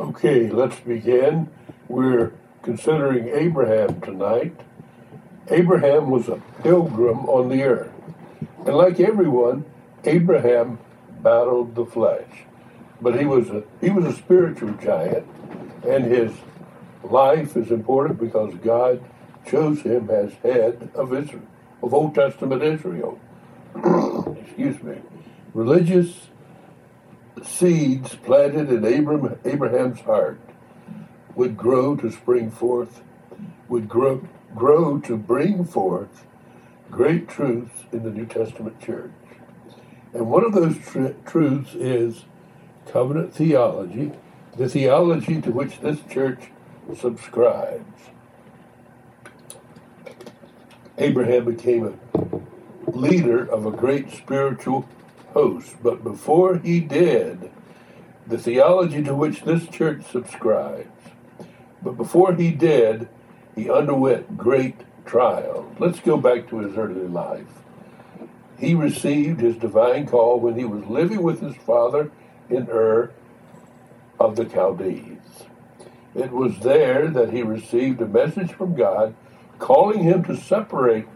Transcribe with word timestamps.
Okay, 0.00 0.48
let's 0.48 0.78
begin. 0.78 1.50
We're 1.88 2.30
considering 2.62 3.30
Abraham 3.30 4.00
tonight. 4.00 4.54
Abraham 5.48 6.08
was 6.08 6.28
a 6.28 6.40
pilgrim 6.62 7.28
on 7.28 7.48
the 7.48 7.64
earth. 7.64 7.90
And 8.64 8.76
like 8.76 9.00
everyone, 9.00 9.64
Abraham 10.04 10.78
battled 11.20 11.74
the 11.74 11.84
flesh. 11.84 12.44
But 13.00 13.18
he 13.18 13.26
was 13.26 13.50
a 13.50 13.64
he 13.80 13.90
was 13.90 14.04
a 14.04 14.12
spiritual 14.12 14.74
giant, 14.74 15.26
and 15.84 16.04
his 16.04 16.30
life 17.02 17.56
is 17.56 17.72
important 17.72 18.20
because 18.20 18.54
God 18.62 19.02
chose 19.46 19.80
him 19.82 20.10
as 20.10 20.32
head 20.44 20.90
of 20.94 21.12
Israel, 21.12 21.42
of 21.82 21.92
Old 21.92 22.14
Testament 22.14 22.62
Israel. 22.62 23.18
Excuse 24.46 24.80
me. 24.80 24.98
Religious 25.54 26.28
seeds 27.44 28.14
planted 28.16 28.70
in 28.70 28.84
Abram, 28.84 29.38
Abraham's 29.44 30.00
heart 30.00 30.40
would 31.34 31.56
grow 31.56 31.96
to 31.96 32.10
spring 32.10 32.50
forth, 32.50 33.02
would 33.68 33.88
grow, 33.88 34.26
grow 34.54 34.98
to 34.98 35.16
bring 35.16 35.64
forth 35.64 36.24
great 36.90 37.28
truths 37.28 37.84
in 37.92 38.02
the 38.02 38.10
New 38.10 38.26
Testament 38.26 38.80
church. 38.80 39.12
And 40.12 40.28
one 40.28 40.44
of 40.44 40.52
those 40.52 40.78
tr- 40.78 41.08
truths 41.26 41.74
is 41.74 42.24
covenant 42.86 43.34
theology, 43.34 44.12
the 44.56 44.68
theology 44.68 45.40
to 45.42 45.50
which 45.52 45.80
this 45.80 46.00
church 46.10 46.50
subscribes. 46.98 47.84
Abraham 50.96 51.44
became 51.44 51.86
a 51.86 52.90
leader 52.90 53.44
of 53.44 53.66
a 53.66 53.70
great 53.70 54.10
spiritual 54.10 54.88
host, 55.32 55.76
but 55.82 56.02
before 56.02 56.58
he 56.58 56.80
did, 56.80 57.50
the 58.26 58.38
theology 58.38 59.02
to 59.02 59.14
which 59.14 59.42
this 59.42 59.66
church 59.68 60.02
subscribes, 60.10 60.88
but 61.82 61.96
before 61.96 62.34
he 62.34 62.50
did, 62.50 63.08
he 63.54 63.70
underwent 63.70 64.36
great 64.36 64.76
trials. 65.06 65.74
Let's 65.78 66.00
go 66.00 66.16
back 66.16 66.48
to 66.48 66.58
his 66.58 66.76
early 66.76 67.08
life. 67.08 67.46
He 68.58 68.74
received 68.74 69.40
his 69.40 69.56
divine 69.56 70.06
call 70.06 70.40
when 70.40 70.58
he 70.58 70.64
was 70.64 70.84
living 70.86 71.22
with 71.22 71.40
his 71.40 71.56
father 71.56 72.10
in 72.50 72.68
Ur 72.68 73.10
of 74.18 74.36
the 74.36 74.48
Chaldees. 74.48 75.18
It 76.14 76.32
was 76.32 76.58
there 76.60 77.08
that 77.08 77.32
he 77.32 77.42
received 77.42 78.00
a 78.00 78.06
message 78.06 78.52
from 78.52 78.74
God 78.74 79.14
calling 79.58 80.02
him 80.02 80.24
to 80.24 80.36
separate 80.36 81.06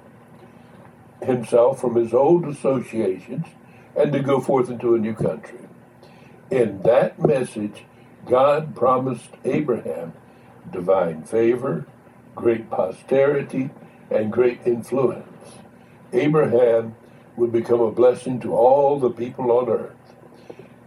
himself 1.23 1.81
from 1.81 1.97
his 1.97 2.15
old 2.15 2.47
associations 2.47 3.47
and 3.97 4.13
to 4.13 4.21
go 4.21 4.41
forth 4.41 4.71
into 4.71 4.95
a 4.95 4.99
new 4.99 5.15
country. 5.15 5.59
In 6.51 6.83
that 6.83 7.19
message, 7.19 7.85
God 8.27 8.75
promised 8.75 9.31
Abraham 9.45 10.13
divine 10.71 11.23
favor, 11.25 11.87
great 12.35 12.71
posterity, 12.71 13.71
and 14.11 14.33
great 14.33 14.61
influence. 14.65 15.27
Abraham 16.13 16.95
would 17.37 17.53
become 17.53 17.81
a 17.81 17.91
blessing 17.91 18.41
to 18.41 18.55
all 18.55 18.99
the 18.99 19.11
people 19.11 19.51
on 19.51 19.69
earth. 19.69 19.97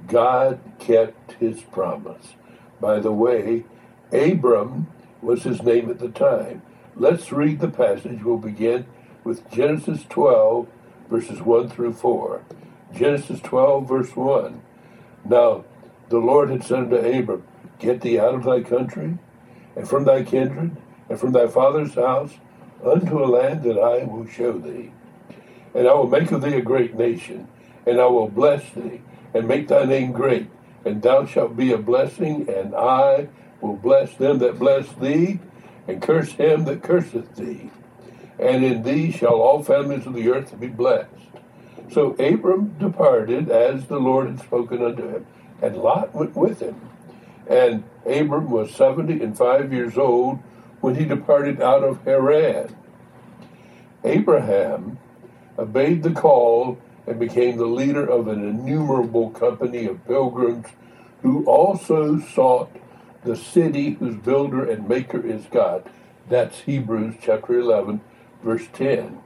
God 0.07 0.59
kept 0.79 1.33
his 1.33 1.61
promise. 1.61 2.33
By 2.79 2.99
the 2.99 3.11
way, 3.11 3.65
Abram 4.11 4.87
was 5.21 5.43
his 5.43 5.63
name 5.63 5.89
at 5.89 5.99
the 5.99 6.09
time. 6.09 6.61
Let's 6.95 7.31
read 7.31 7.59
the 7.59 7.67
passage. 7.67 8.23
We'll 8.23 8.37
begin 8.37 8.85
with 9.23 9.49
Genesis 9.49 10.05
12, 10.07 10.67
verses 11.09 11.41
1 11.41 11.69
through 11.69 11.93
4. 11.93 12.41
Genesis 12.95 13.41
12, 13.41 13.89
verse 13.89 14.15
1. 14.15 14.61
Now, 15.25 15.65
the 16.07 16.17
Lord 16.17 16.49
had 16.49 16.63
said 16.63 16.79
unto 16.79 16.95
Abram, 16.95 17.43
Get 17.77 17.99
thee 17.99 18.17
out 18.17 18.35
of 18.35 18.43
thy 18.45 18.61
country, 18.61 19.17
and 19.75 19.87
from 19.87 20.05
thy 20.05 20.23
kindred, 20.23 20.77
and 21.09 21.19
from 21.19 21.33
thy 21.33 21.47
father's 21.47 21.95
house, 21.95 22.31
unto 22.83 23.21
a 23.21 23.27
land 23.27 23.63
that 23.63 23.77
I 23.77 24.05
will 24.05 24.25
show 24.27 24.57
thee. 24.57 24.93
And 25.73 25.89
I 25.89 25.93
will 25.93 26.07
make 26.07 26.31
of 26.31 26.41
thee 26.41 26.55
a 26.55 26.61
great 26.61 26.95
nation, 26.95 27.49
and 27.85 27.99
I 27.99 28.05
will 28.05 28.29
bless 28.29 28.69
thee, 28.71 29.01
and 29.33 29.45
make 29.45 29.67
thy 29.67 29.83
name 29.83 30.13
great, 30.13 30.49
and 30.85 31.01
thou 31.01 31.25
shalt 31.25 31.57
be 31.57 31.73
a 31.73 31.77
blessing, 31.77 32.47
and 32.47 32.73
I 32.73 33.27
will 33.59 33.75
bless 33.75 34.15
them 34.15 34.39
that 34.39 34.57
bless 34.57 34.89
thee, 34.93 35.41
and 35.87 36.01
curse 36.01 36.31
him 36.31 36.63
that 36.65 36.81
curseth 36.81 37.35
thee. 37.35 37.71
And 38.39 38.63
in 38.63 38.83
thee 38.83 39.11
shall 39.11 39.41
all 39.41 39.63
families 39.63 40.05
of 40.05 40.13
the 40.13 40.29
earth 40.29 40.57
be 40.57 40.67
blessed. 40.67 41.14
So 41.91 42.11
Abram 42.13 42.75
departed 42.79 43.49
as 43.49 43.85
the 43.85 43.99
Lord 43.99 44.27
had 44.27 44.39
spoken 44.39 44.83
unto 44.83 45.07
him, 45.07 45.25
and 45.61 45.77
Lot 45.77 46.13
went 46.13 46.35
with 46.35 46.59
him. 46.59 46.89
And 47.47 47.83
Abram 48.05 48.49
was 48.49 48.73
seventy 48.73 49.21
and 49.21 49.37
five 49.37 49.71
years 49.71 49.97
old 49.97 50.39
when 50.81 50.95
he 50.95 51.05
departed 51.05 51.61
out 51.61 51.83
of 51.83 52.03
Haran. 52.03 52.75
Abraham 54.03 54.97
obeyed 55.57 56.03
the 56.03 56.11
call 56.11 56.77
and 57.07 57.19
became 57.19 57.57
the 57.57 57.65
leader 57.65 58.05
of 58.05 58.27
an 58.27 58.47
innumerable 58.47 59.29
company 59.31 59.85
of 59.85 60.05
pilgrims 60.05 60.67
who 61.21 61.45
also 61.45 62.19
sought 62.19 62.69
the 63.23 63.35
city 63.35 63.91
whose 63.93 64.15
builder 64.15 64.63
and 64.69 64.87
maker 64.87 65.25
is 65.25 65.45
God. 65.45 65.89
That's 66.29 66.61
Hebrews 66.61 67.15
chapter 67.21 67.59
11, 67.59 68.01
verse 68.43 68.67
10. 68.73 69.19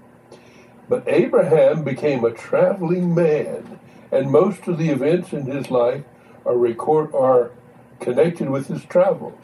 But 0.90 1.08
Abraham 1.08 1.84
became 1.84 2.26
a 2.26 2.32
traveling 2.32 3.14
man, 3.14 3.80
and 4.12 4.32
most 4.32 4.68
of 4.68 4.80
the 4.80 4.90
events 4.90 5.32
in 5.32 5.46
his 5.46 5.70
life 5.70 6.04
are 6.46 6.58
record 6.58 7.14
are 7.14 7.52
connected 8.00 8.50
with 8.50 8.68
his 8.68 8.84
travels. 8.86 9.40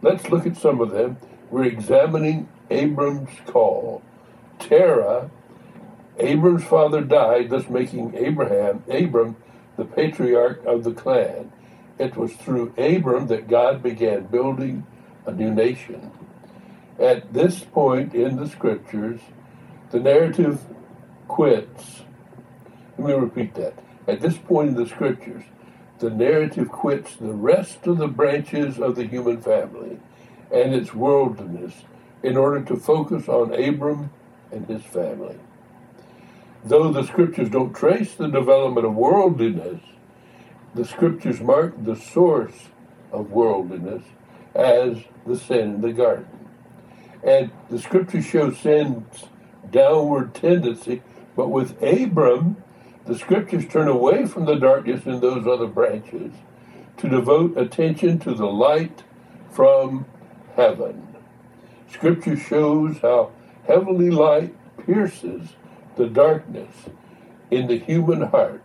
Let's 0.00 0.30
look 0.30 0.46
at 0.46 0.56
some 0.56 0.80
of 0.80 0.92
them. 0.92 1.18
We're 1.50 1.64
examining 1.64 2.48
Abram's 2.70 3.30
call. 3.46 4.02
Terah, 4.58 5.30
Abram's 6.18 6.64
father 6.64 7.02
died, 7.02 7.50
thus 7.50 7.68
making 7.68 8.14
Abraham, 8.16 8.82
Abram, 8.88 9.36
the 9.76 9.84
patriarch 9.84 10.64
of 10.64 10.84
the 10.84 10.92
clan. 10.92 11.52
It 11.98 12.16
was 12.16 12.32
through 12.32 12.72
Abram 12.78 13.26
that 13.26 13.46
God 13.46 13.82
began 13.82 14.24
building 14.24 14.86
a 15.26 15.32
new 15.32 15.52
nation. 15.52 16.12
At 16.98 17.34
this 17.34 17.60
point 17.60 18.14
in 18.14 18.36
the 18.36 18.48
scriptures, 18.48 19.20
the 19.90 20.00
narrative 20.00 20.60
quits. 21.28 22.02
Let 22.98 23.08
me 23.08 23.14
repeat 23.14 23.54
that. 23.54 23.74
At 24.06 24.20
this 24.20 24.36
point 24.36 24.70
in 24.70 24.74
the 24.74 24.88
scriptures, 24.88 25.44
the 25.98 26.10
narrative 26.10 26.68
quits 26.68 27.16
the 27.16 27.32
rest 27.32 27.86
of 27.86 27.98
the 27.98 28.08
branches 28.08 28.78
of 28.78 28.96
the 28.96 29.06
human 29.06 29.40
family 29.40 29.98
and 30.52 30.74
its 30.74 30.94
worldliness 30.94 31.74
in 32.22 32.36
order 32.36 32.62
to 32.62 32.76
focus 32.76 33.28
on 33.28 33.52
Abram 33.52 34.10
and 34.50 34.66
his 34.66 34.82
family. 34.82 35.38
Though 36.64 36.92
the 36.92 37.06
scriptures 37.06 37.48
don't 37.48 37.72
trace 37.72 38.14
the 38.14 38.28
development 38.28 38.86
of 38.86 38.94
worldliness, 38.94 39.80
the 40.74 40.84
scriptures 40.84 41.40
mark 41.40 41.74
the 41.84 41.96
source 41.96 42.68
of 43.12 43.30
worldliness 43.30 44.02
as 44.54 44.98
the 45.26 45.36
sin 45.36 45.74
in 45.74 45.80
the 45.80 45.92
garden. 45.92 46.26
And 47.22 47.50
the 47.70 47.78
scriptures 47.78 48.24
show 48.24 48.52
sin's 48.52 49.24
downward 49.70 50.34
tendency, 50.34 51.02
but 51.36 51.48
with 51.48 51.80
Abram, 51.82 52.56
the 53.06 53.18
scriptures 53.18 53.66
turn 53.66 53.88
away 53.88 54.26
from 54.26 54.44
the 54.44 54.56
darkness 54.56 55.06
in 55.06 55.20
those 55.20 55.46
other 55.46 55.66
branches 55.66 56.32
to 56.98 57.08
devote 57.08 57.56
attention 57.56 58.18
to 58.20 58.34
the 58.34 58.46
light 58.46 59.02
from 59.50 60.04
heaven. 60.54 61.14
Scripture 61.90 62.36
shows 62.36 62.98
how 62.98 63.32
heavenly 63.66 64.10
light 64.10 64.54
pierces 64.86 65.48
the 65.96 66.06
darkness 66.06 66.74
in 67.50 67.66
the 67.66 67.78
human 67.78 68.22
heart 68.22 68.62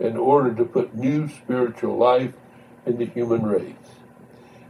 in 0.00 0.16
order 0.16 0.54
to 0.54 0.64
put 0.64 0.94
new 0.94 1.28
spiritual 1.28 1.96
life 1.96 2.34
in 2.86 2.98
the 2.98 3.06
human 3.06 3.44
race. 3.44 3.74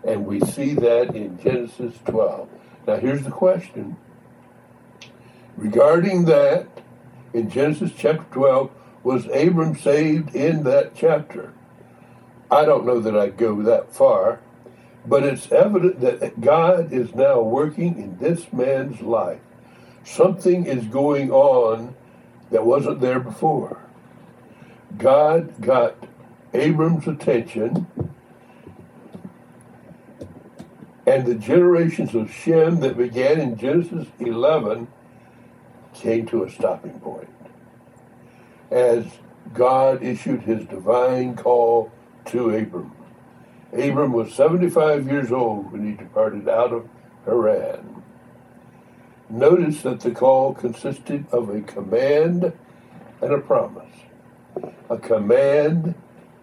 And 0.06 0.26
we 0.26 0.41
see 0.41 0.75
that 0.75 1.15
in 1.15 1.41
Genesis 1.41 1.94
12. 2.06 2.49
Now, 2.87 2.97
here's 2.97 3.23
the 3.23 3.31
question. 3.31 3.97
Regarding 5.56 6.25
that, 6.25 6.67
in 7.33 7.49
Genesis 7.49 7.93
chapter 7.97 8.25
12, 8.33 8.71
was 9.03 9.27
Abram 9.27 9.77
saved 9.77 10.35
in 10.35 10.65
that 10.65 10.95
chapter? 10.95 11.53
I 12.51 12.65
don't 12.65 12.87
know 12.87 13.01
that 13.01 13.17
I'd 13.17 13.37
go 13.37 13.62
that 13.62 13.95
far, 13.95 14.41
but 15.06 15.23
it's 15.23 15.53
evident 15.53 16.01
that 16.01 16.41
God 16.41 16.93
is 16.93 17.15
now 17.15 17.41
working 17.41 17.99
in 17.99 18.19
this 18.19 18.53
man's 18.53 19.01
life. 19.01 19.41
Something 20.05 20.67
is 20.67 20.85
going 20.87 21.31
on 21.31 21.95
that 22.50 22.65
wasn't 22.65 23.00
there 23.00 23.21
before. 23.21 23.81
God 24.99 25.61
got 25.61 25.97
Abram's 26.53 27.07
attention, 27.07 27.87
and 31.07 31.27
the 31.27 31.35
generations 31.35 32.15
of 32.15 32.31
Shem 32.33 32.81
that 32.81 32.97
began 32.97 33.41
in 33.41 33.57
Genesis 33.57 34.09
11 34.21 34.89
came 36.05 36.27
to 36.27 36.45
a 36.45 36.51
stopping 36.51 37.01
point 37.01 37.31
as 38.71 39.06
God 39.55 40.03
issued 40.03 40.43
his 40.43 40.67
divine 40.67 41.35
call 41.35 41.91
to 42.27 42.51
Abram. 42.51 42.93
Abram 43.73 44.12
was 44.12 44.35
75 44.35 45.09
years 45.09 45.33
old 45.33 45.73
when 45.73 45.87
he 45.87 45.93
departed 45.93 46.47
out 46.47 46.75
of 46.75 46.89
Haran. 47.25 48.03
Notice 49.31 49.81
that 49.81 50.01
the 50.01 50.11
call 50.11 50.53
consisted 50.53 51.25
of 51.33 51.49
a 51.49 51.62
command 51.62 52.53
and 53.23 53.33
a 53.33 53.39
promise. 53.39 53.95
A 54.91 54.99
command 54.99 55.95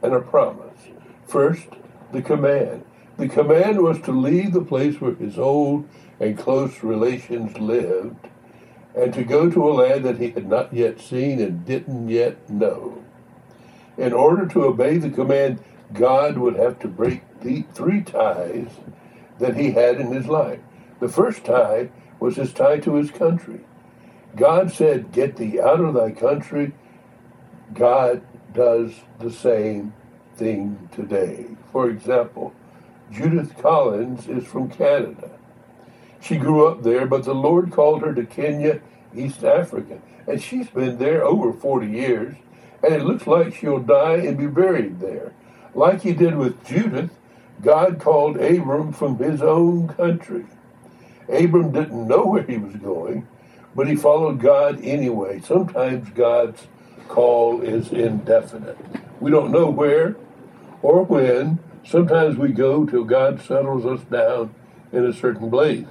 and 0.02 0.14
a 0.14 0.22
promise. 0.22 0.80
First, 1.28 1.68
the 2.12 2.24
command. 2.24 2.84
The 3.18 3.30
command 3.30 3.80
was 3.82 4.02
to 4.02 4.12
leave 4.12 4.54
the 4.54 4.66
place 4.66 5.00
where 5.00 5.14
his 5.14 5.38
old 5.38 5.88
and 6.20 6.36
close 6.36 6.82
relations 6.82 7.58
lived 7.60 8.28
and 8.96 9.14
to 9.14 9.24
go 9.24 9.50
to 9.50 9.70
a 9.70 9.72
land 9.72 10.04
that 10.06 10.20
he 10.20 10.32
had 10.32 10.48
not 10.48 10.74
yet 10.74 11.00
seen 11.00 11.40
and 11.40 11.66
didn't 11.66 12.10
yet 12.10 12.50
know. 12.50 13.04
In 13.98 14.14
order 14.14 14.46
to 14.48 14.66
obey 14.66 14.98
the 14.98 15.10
command, 15.10 15.60
God 15.94 16.38
would 16.38 16.56
have 16.56 16.80
to 16.80 16.88
break 16.88 17.24
the 17.42 17.64
three 17.74 18.02
ties 18.02 18.70
that 19.40 19.58
he 19.58 19.72
had 19.72 20.00
in 20.00 20.12
his 20.12 20.28
life. 20.28 20.60
The 21.00 21.10
first 21.10 21.44
tie 21.44 21.90
was 22.20 22.36
his 22.36 22.54
tie 22.54 22.80
to 22.80 22.96
his 22.96 23.12
country. 23.12 23.62
God 24.36 24.72
said, 24.72 25.12
Get 25.12 25.38
thee 25.38 25.60
out 25.60 25.80
of 25.82 25.94
thy 25.94 26.12
country. 26.12 26.74
God 27.74 28.22
does 28.54 28.94
the 29.20 29.32
same 29.32 29.94
thing 30.36 30.90
today. 30.92 31.48
For 31.72 31.90
example, 31.90 32.54
Judith 33.12 33.58
Collins 33.58 34.28
is 34.28 34.46
from 34.46 34.70
Canada. 34.70 35.32
She 36.22 36.38
grew 36.38 36.68
up 36.68 36.84
there, 36.84 37.06
but 37.08 37.24
the 37.24 37.34
Lord 37.34 37.72
called 37.72 38.02
her 38.04 38.14
to 38.14 38.26
Kenya, 38.26 38.82
East 39.16 39.44
Africa, 39.44 40.00
and 40.28 40.42
she's 40.42 40.70
been 40.70 40.98
there 40.98 41.24
over 41.24 41.52
40 41.52 41.88
years, 41.88 42.36
and 42.84 42.94
it 42.94 43.04
looks 43.04 43.28
like 43.28 43.56
she'll 43.56 43.80
die 43.80 44.18
and 44.18 44.38
be 44.38 44.48
buried 44.48 45.00
there. 45.00 45.34
Like 45.74 46.02
he 46.02 46.14
did 46.14 46.36
with 46.36 46.64
Judith, 46.66 47.12
God 47.62 48.00
called 48.00 48.38
Abram 48.38 48.94
from 48.94 49.18
his 49.18 49.42
own 49.42 49.88
country. 49.90 50.46
Abram 51.28 51.72
didn't 51.72 52.08
know 52.08 52.26
where 52.26 52.44
he 52.44 52.58
was 52.58 52.76
going, 52.76 53.28
but 53.76 53.88
he 53.88 53.96
followed 53.96 54.40
God 54.40 54.80
anyway. 54.84 55.42
Sometimes 55.42 56.10
God's 56.10 56.68
call 57.08 57.62
is 57.62 57.92
indefinite. 57.92 58.78
We 59.20 59.32
don't 59.32 59.52
know 59.52 59.70
where 59.70 60.16
or 60.82 61.04
when. 61.04 61.60
Sometimes 61.86 62.38
we 62.38 62.50
go 62.50 62.86
till 62.86 63.04
God 63.04 63.42
settles 63.42 63.86
us 63.86 64.02
down 64.06 64.54
in 64.92 65.06
a 65.06 65.14
certain 65.14 65.50
place. 65.50 65.86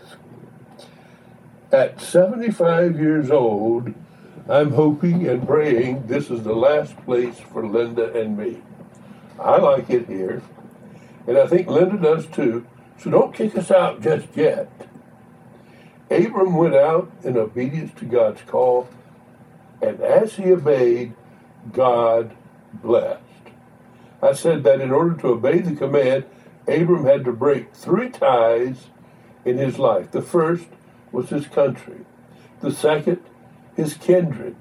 At 1.73 2.01
75 2.01 2.99
years 2.99 3.31
old, 3.31 3.95
I'm 4.49 4.73
hoping 4.73 5.29
and 5.29 5.47
praying 5.47 6.09
this 6.09 6.29
is 6.29 6.43
the 6.43 6.53
last 6.53 6.97
place 7.05 7.39
for 7.39 7.65
Linda 7.65 8.13
and 8.13 8.37
me. 8.37 8.61
I 9.39 9.59
like 9.59 9.89
it 9.89 10.09
here, 10.09 10.43
and 11.29 11.39
I 11.39 11.47
think 11.47 11.69
Linda 11.69 11.97
does 11.97 12.27
too, 12.27 12.67
so 12.99 13.11
don't 13.11 13.33
kick 13.33 13.57
us 13.57 13.71
out 13.71 14.03
just 14.03 14.27
yet. 14.35 14.69
Abram 16.11 16.57
went 16.57 16.75
out 16.75 17.09
in 17.23 17.37
obedience 17.37 17.93
to 18.01 18.05
God's 18.05 18.43
call, 18.43 18.89
and 19.81 20.01
as 20.01 20.35
he 20.35 20.53
obeyed, 20.53 21.15
God 21.73 22.37
blessed. 22.75 23.23
I 24.21 24.33
said 24.33 24.65
that 24.65 24.81
in 24.81 24.91
order 24.91 25.15
to 25.21 25.29
obey 25.29 25.61
the 25.61 25.77
command, 25.77 26.25
Abram 26.67 27.05
had 27.05 27.25
to 27.27 27.33
break 27.33 27.73
three 27.73 28.09
ties 28.09 28.89
in 29.45 29.57
his 29.57 29.79
life. 29.79 30.11
The 30.11 30.21
first 30.21 30.67
was 31.13 31.31
his 31.31 31.47
country, 31.47 32.05
the 32.61 32.73
second, 32.73 33.21
his 33.77 33.95
kindred, 33.95 34.57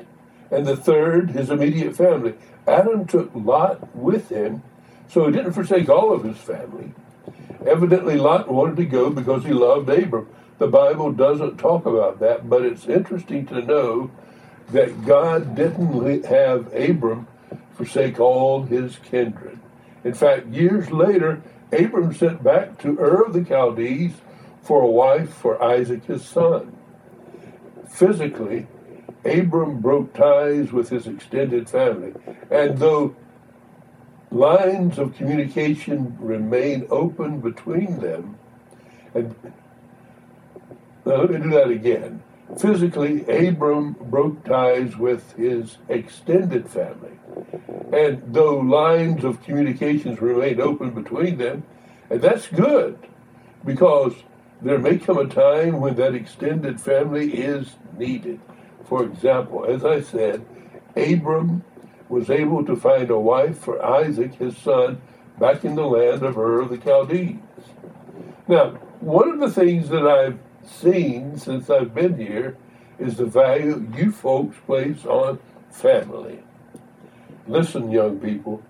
and 0.51 0.65
the 0.65 0.75
third, 0.75 1.31
his 1.31 1.49
immediate 1.49 1.95
family. 1.95 2.33
Abram 2.65 3.05
took 3.07 3.31
Lot 3.33 3.95
with 3.95 4.29
him, 4.29 4.63
so 5.09 5.25
he 5.25 5.31
didn't 5.31 5.53
forsake 5.53 5.89
all 5.89 6.13
of 6.13 6.23
his 6.23 6.37
family. 6.37 6.93
Evidently, 7.65 8.15
Lot 8.15 8.51
wanted 8.51 8.77
to 8.77 8.85
go 8.85 9.09
because 9.09 9.43
he 9.43 9.53
loved 9.53 9.89
Abram. 9.89 10.27
The 10.59 10.67
Bible 10.67 11.11
doesn't 11.11 11.57
talk 11.57 11.85
about 11.85 12.19
that, 12.19 12.49
but 12.49 12.63
it's 12.63 12.87
interesting 12.87 13.45
to 13.47 13.61
know 13.61 14.11
that 14.71 15.05
God 15.05 15.55
didn't 15.55 16.25
have 16.25 16.73
Abram 16.73 17.27
forsake 17.73 18.19
all 18.19 18.63
his 18.63 18.97
kindred. 18.97 19.59
In 20.03 20.13
fact, 20.13 20.47
years 20.47 20.91
later, 20.91 21.41
Abram 21.71 22.13
sent 22.13 22.43
back 22.43 22.77
to 22.79 22.97
Ur 22.99 23.25
of 23.25 23.33
the 23.33 23.43
Chaldees 23.43 24.13
for 24.69 24.83
a 24.83 24.87
wife 24.87 25.33
for 25.33 25.59
Isaac 25.63 26.05
his 26.05 26.23
son. 26.23 26.77
Physically, 27.89 28.67
Abram 29.25 29.79
broke 29.79 30.13
ties 30.13 30.71
with 30.71 30.89
his 30.89 31.07
extended 31.07 31.67
family, 31.67 32.13
and 32.51 32.77
though 32.77 33.15
lines 34.29 34.99
of 34.99 35.15
communication 35.15 36.15
remain 36.19 36.85
open 36.91 37.39
between 37.39 37.99
them, 37.99 38.37
and 39.15 39.33
now 41.03 41.15
let 41.15 41.31
me 41.31 41.39
do 41.39 41.49
that 41.49 41.71
again. 41.71 42.21
Physically, 42.59 43.25
Abram 43.27 43.93
broke 43.93 44.43
ties 44.43 44.95
with 44.95 45.33
his 45.33 45.79
extended 45.87 46.69
family. 46.69 47.17
And 47.91 48.21
though 48.31 48.59
lines 48.59 49.23
of 49.23 49.41
communications 49.41 50.21
remained 50.21 50.61
open 50.61 50.91
between 50.91 51.39
them, 51.39 51.63
and 52.11 52.21
that's 52.21 52.45
good 52.45 52.99
because 53.65 54.13
there 54.61 54.79
may 54.79 54.97
come 54.97 55.17
a 55.17 55.27
time 55.27 55.79
when 55.79 55.95
that 55.95 56.15
extended 56.15 56.81
family 56.81 57.33
is 57.33 57.75
needed. 57.97 58.39
For 58.85 59.03
example, 59.03 59.65
as 59.65 59.85
I 59.85 60.01
said, 60.01 60.45
Abram 60.95 61.63
was 62.09 62.29
able 62.29 62.65
to 62.65 62.75
find 62.75 63.09
a 63.09 63.19
wife 63.19 63.59
for 63.59 63.83
Isaac, 63.83 64.33
his 64.35 64.57
son, 64.57 65.01
back 65.39 65.63
in 65.63 65.75
the 65.75 65.85
land 65.85 66.23
of 66.23 66.37
Ur 66.37 66.61
of 66.61 66.69
the 66.69 66.81
Chaldees. 66.81 67.37
Now, 68.47 68.71
one 68.99 69.29
of 69.29 69.39
the 69.39 69.51
things 69.51 69.89
that 69.89 70.05
I've 70.05 70.39
seen 70.65 71.37
since 71.37 71.69
I've 71.69 71.93
been 71.93 72.17
here 72.17 72.57
is 72.97 73.15
the 73.15 73.25
value 73.25 73.87
you 73.95 74.11
folks 74.11 74.57
place 74.65 75.05
on 75.05 75.39
family. 75.69 76.39
Listen, 77.47 77.91
young 77.91 78.19
people, 78.19 78.61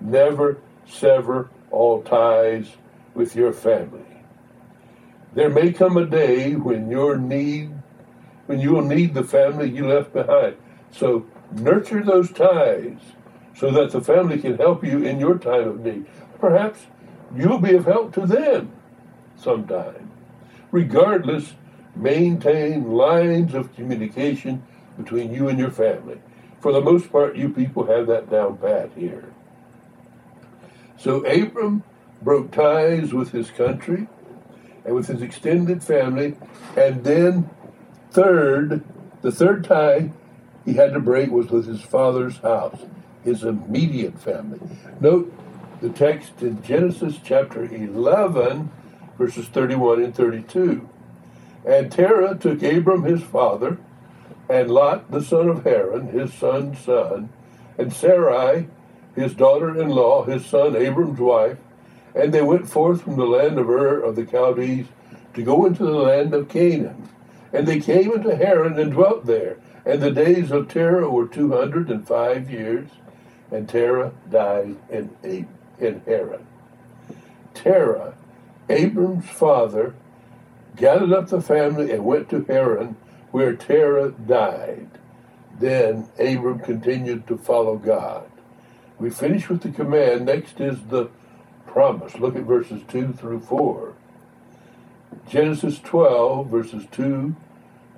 never 0.00 0.58
sever 0.86 1.48
all 1.70 2.02
ties 2.02 2.66
with 3.14 3.34
your 3.34 3.52
family. 3.52 4.09
There 5.32 5.50
may 5.50 5.72
come 5.72 5.96
a 5.96 6.06
day 6.06 6.54
when 6.54 6.90
your 6.90 7.16
need 7.16 7.72
when 8.46 8.58
you 8.58 8.72
will 8.72 8.82
need 8.82 9.14
the 9.14 9.22
family 9.22 9.70
you 9.70 9.86
left 9.86 10.12
behind. 10.12 10.56
So 10.90 11.24
nurture 11.52 12.02
those 12.02 12.32
ties 12.32 12.98
so 13.54 13.70
that 13.70 13.92
the 13.92 14.00
family 14.00 14.40
can 14.40 14.56
help 14.56 14.84
you 14.84 15.04
in 15.04 15.20
your 15.20 15.38
time 15.38 15.68
of 15.68 15.80
need. 15.80 16.06
Perhaps 16.40 16.80
you'll 17.36 17.60
be 17.60 17.76
of 17.76 17.84
help 17.84 18.12
to 18.14 18.26
them 18.26 18.72
sometime. 19.36 20.10
Regardless, 20.72 21.54
maintain 21.94 22.90
lines 22.90 23.54
of 23.54 23.72
communication 23.76 24.64
between 24.96 25.32
you 25.32 25.48
and 25.48 25.58
your 25.58 25.70
family. 25.70 26.20
For 26.60 26.72
the 26.72 26.80
most 26.80 27.12
part, 27.12 27.36
you 27.36 27.50
people 27.50 27.86
have 27.86 28.08
that 28.08 28.28
down 28.28 28.56
pat 28.56 28.90
here. 28.96 29.32
So 30.98 31.24
Abram 31.24 31.84
broke 32.20 32.50
ties 32.50 33.14
with 33.14 33.30
his 33.30 33.50
country 33.50 34.08
and 34.84 34.94
with 34.94 35.08
his 35.08 35.22
extended 35.22 35.82
family, 35.82 36.36
and 36.76 37.04
then 37.04 37.50
third, 38.10 38.82
the 39.22 39.32
third 39.32 39.64
tie 39.64 40.10
he 40.64 40.74
had 40.74 40.92
to 40.92 41.00
break 41.00 41.30
was 41.30 41.48
with 41.48 41.66
his 41.66 41.82
father's 41.82 42.38
house, 42.38 42.80
his 43.24 43.44
immediate 43.44 44.18
family. 44.18 44.60
Note 45.00 45.32
the 45.80 45.90
text 45.90 46.42
in 46.42 46.62
Genesis 46.62 47.16
chapter 47.24 47.64
11, 47.64 48.70
verses 49.16 49.46
31 49.48 50.02
and 50.02 50.14
32. 50.14 50.88
And 51.66 51.90
Terah 51.90 52.36
took 52.36 52.62
Abram 52.62 53.04
his 53.04 53.22
father, 53.22 53.78
and 54.48 54.70
Lot 54.70 55.10
the 55.10 55.22
son 55.22 55.48
of 55.48 55.64
Haran, 55.64 56.08
his 56.08 56.32
son's 56.34 56.78
son, 56.80 57.30
and 57.78 57.92
Sarai, 57.92 58.68
his 59.14 59.34
daughter 59.34 59.80
in 59.80 59.88
law, 59.88 60.24
his 60.24 60.44
son 60.44 60.76
Abram's 60.76 61.20
wife, 61.20 61.58
and 62.14 62.32
they 62.32 62.42
went 62.42 62.68
forth 62.68 63.02
from 63.02 63.16
the 63.16 63.26
land 63.26 63.58
of 63.58 63.68
Ur 63.68 64.00
of 64.00 64.16
the 64.16 64.26
Chaldees 64.26 64.86
to 65.34 65.42
go 65.42 65.66
into 65.66 65.84
the 65.84 65.90
land 65.90 66.34
of 66.34 66.48
Canaan. 66.48 67.08
And 67.52 67.66
they 67.66 67.80
came 67.80 68.12
into 68.12 68.36
Haran 68.36 68.78
and 68.78 68.92
dwelt 68.92 69.26
there. 69.26 69.56
And 69.84 70.00
the 70.00 70.10
days 70.10 70.50
of 70.50 70.68
Terah 70.68 71.08
were 71.08 71.26
two 71.26 71.52
hundred 71.52 71.90
and 71.90 72.06
five 72.06 72.50
years, 72.50 72.88
and 73.50 73.68
Terah 73.68 74.12
died 74.30 74.76
in, 74.90 75.10
in 75.78 76.02
Haran. 76.06 76.46
Terah, 77.54 78.14
Abram's 78.68 79.28
father, 79.28 79.94
gathered 80.76 81.12
up 81.12 81.28
the 81.28 81.40
family 81.40 81.90
and 81.90 82.04
went 82.04 82.28
to 82.30 82.44
Haran, 82.44 82.96
where 83.30 83.54
Terah 83.54 84.10
died. 84.10 84.88
Then 85.58 86.08
Abram 86.18 86.60
continued 86.60 87.26
to 87.26 87.36
follow 87.36 87.76
God. 87.76 88.30
We 88.98 89.10
finish 89.10 89.48
with 89.48 89.62
the 89.62 89.70
command. 89.70 90.26
Next 90.26 90.60
is 90.60 90.78
the 90.88 91.08
promise. 91.70 92.18
Look 92.18 92.36
at 92.36 92.42
verses 92.42 92.82
2 92.88 93.12
through 93.12 93.40
4. 93.40 93.94
Genesis 95.28 95.78
12, 95.78 96.48
verses 96.48 96.84
2 96.90 97.34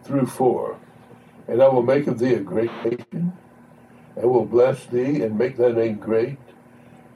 through 0.05 0.27
4. 0.27 0.77
And 1.49 1.63
I 1.63 1.69
will 1.69 1.83
make 1.83 2.07
of 2.07 2.19
thee 2.19 2.35
a 2.35 2.41
great 2.41 2.71
nation, 2.85 3.33
and 4.17 4.31
will 4.31 4.45
bless 4.45 4.85
thee, 4.87 5.23
and 5.23 5.39
make 5.39 5.57
thy 5.57 5.73
name 5.73 5.97
great, 5.97 6.39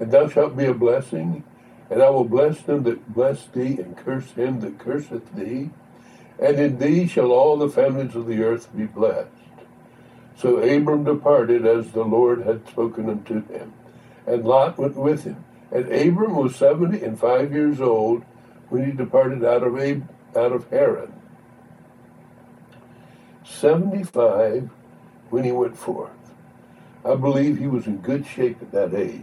and 0.00 0.10
thou 0.10 0.28
shalt 0.28 0.56
be 0.56 0.64
a 0.64 0.74
blessing, 0.74 1.44
And 1.88 2.02
I 2.02 2.10
will 2.10 2.24
bless 2.24 2.62
them 2.62 2.82
that 2.82 3.12
bless 3.14 3.46
thee, 3.46 3.78
and 3.78 3.96
curse 3.96 4.32
him 4.32 4.60
that 4.60 4.78
curseth 4.78 5.32
thee. 5.34 5.70
And 6.38 6.58
in 6.58 6.78
thee 6.78 7.06
shall 7.06 7.30
all 7.30 7.56
the 7.56 7.68
families 7.68 8.16
of 8.16 8.26
the 8.26 8.42
earth 8.42 8.74
be 8.76 8.86
blessed. 8.86 9.30
So 10.36 10.58
Abram 10.58 11.04
departed 11.04 11.64
as 11.64 11.92
the 11.92 12.04
Lord 12.04 12.42
had 12.42 12.66
spoken 12.68 13.08
unto 13.08 13.46
him, 13.46 13.72
and 14.26 14.44
Lot 14.44 14.78
went 14.78 14.96
with 14.96 15.24
him. 15.24 15.44
And 15.72 15.92
Abram 15.92 16.36
was 16.36 16.56
seventy 16.56 17.02
and 17.02 17.18
five 17.18 17.52
years 17.52 17.80
old 17.80 18.24
when 18.68 18.84
he 18.84 18.92
departed 18.92 19.44
out 19.44 19.62
of 19.62 19.78
Ab- 19.78 20.08
out 20.36 20.52
of 20.52 20.68
Haran. 20.70 21.12
Seventy-five 23.44 24.70
when 25.30 25.44
he 25.44 25.52
went 25.52 25.76
forth. 25.76 26.10
I 27.04 27.14
believe 27.14 27.58
he 27.58 27.68
was 27.68 27.86
in 27.86 27.98
good 27.98 28.26
shape 28.26 28.60
at 28.62 28.72
that 28.72 28.94
age, 28.94 29.22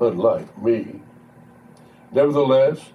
unlike 0.00 0.60
me. 0.62 1.02
Nevertheless, 2.12 2.90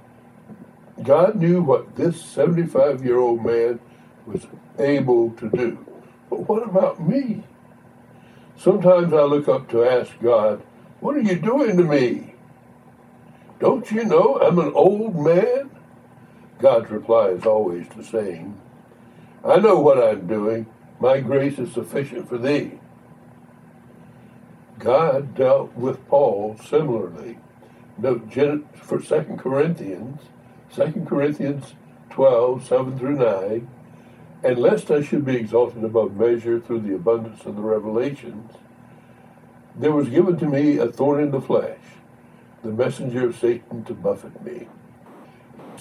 God 1.03 1.35
knew 1.35 1.61
what 1.63 1.95
this 1.95 2.23
75 2.23 3.03
year 3.03 3.17
old 3.17 3.43
man 3.43 3.79
was 4.25 4.45
able 4.79 5.31
to 5.31 5.49
do. 5.49 5.85
But 6.29 6.47
what 6.47 6.63
about 6.63 7.05
me? 7.05 7.43
Sometimes 8.57 9.13
I 9.13 9.23
look 9.23 9.49
up 9.49 9.69
to 9.71 9.83
ask 9.83 10.11
God, 10.21 10.63
What 10.99 11.15
are 11.15 11.21
you 11.21 11.35
doing 11.35 11.77
to 11.77 11.83
me? 11.83 12.34
Don't 13.59 13.89
you 13.91 14.03
know 14.05 14.39
I'm 14.41 14.59
an 14.59 14.73
old 14.73 15.15
man? 15.15 15.69
God's 16.59 16.91
reply 16.91 17.27
is 17.29 17.45
always 17.45 17.87
the 17.89 18.03
same 18.03 18.61
I 19.45 19.57
know 19.57 19.79
what 19.79 20.03
I'm 20.03 20.25
doing. 20.25 20.65
My 20.99 21.19
grace 21.19 21.59
is 21.59 21.71
sufficient 21.71 22.27
for 22.27 22.39
thee. 22.39 22.79
God 24.79 25.35
dealt 25.35 25.73
with 25.75 26.05
Paul 26.07 26.57
similarly. 26.67 27.37
Note 27.97 28.27
for 28.73 28.99
2 28.99 29.37
Corinthians, 29.37 30.19
2 30.73 31.05
Corinthians 31.07 31.75
12, 32.09 32.65
7 32.65 32.97
through 32.97 33.17
9, 33.17 33.67
and 34.43 34.57
lest 34.57 34.89
I 34.89 35.01
should 35.01 35.25
be 35.25 35.35
exalted 35.35 35.83
above 35.83 36.15
measure 36.15 36.59
through 36.59 36.81
the 36.81 36.95
abundance 36.95 37.45
of 37.45 37.55
the 37.55 37.61
revelations, 37.61 38.51
there 39.75 39.91
was 39.91 40.09
given 40.09 40.37
to 40.39 40.47
me 40.47 40.77
a 40.77 40.87
thorn 40.87 41.21
in 41.21 41.31
the 41.31 41.41
flesh, 41.41 41.77
the 42.65 42.71
messenger 42.71 43.27
of 43.27 43.37
Satan 43.37 43.83
to 43.83 43.93
buffet 43.93 44.43
me. 44.43 44.67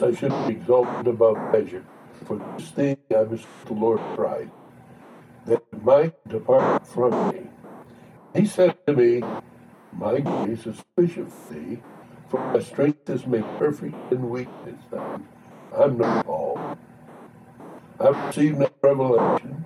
I 0.03 0.15
should 0.15 0.29
be 0.47 0.53
exalted 0.53 1.07
above 1.07 1.39
measure. 1.51 1.83
For 2.27 2.37
this 2.59 2.69
thing 2.73 2.99
I 3.11 3.25
besought 3.25 3.67
the 3.67 3.73
Lord 3.73 4.01
cried, 4.15 4.51
that 5.47 5.63
it 5.73 5.83
might 5.83 6.29
depart 6.29 6.87
from 6.87 7.31
me. 7.31 7.49
He 8.35 8.45
said 8.47 8.77
to 8.87 8.93
me, 8.93 9.23
My 9.95 10.21
grace 10.21 10.67
is 10.67 10.77
sufficient 10.77 11.33
for 11.33 11.55
thee, 11.55 11.81
for 12.29 12.53
my 12.53 12.61
strength 12.61 13.09
is 13.09 13.27
made 13.27 13.47
perfect 13.59 13.95
in 14.13 14.29
weakness. 14.29 14.81
I'm 15.75 15.97
not 15.97 16.27
Paul. 16.27 16.77
I've 17.99 18.27
received 18.27 18.59
no 18.59 18.71
revelation. 18.83 19.65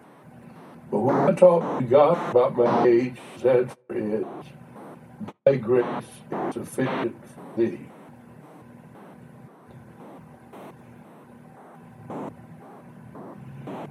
But 0.91 1.01
when 1.01 1.17
I 1.17 1.33
talk 1.33 1.81
to 1.81 1.85
God 1.85 2.31
about 2.31 2.57
my 2.57 2.87
age, 2.87 3.17
said 3.43 3.75
for 3.89 3.95
his, 3.95 4.25
my 5.49 5.57
grace 5.57 6.05
is 6.31 6.55
sufficient 6.55 7.17
for 7.25 7.43
thee. 7.57 7.81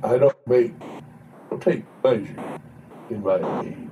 I 0.03 0.17
don't 0.19 0.47
make, 0.47 0.73
don't 1.49 1.59
take 1.59 1.83
pleasure 2.03 2.59
in 3.09 3.23
my 3.23 3.61
age. 3.63 3.89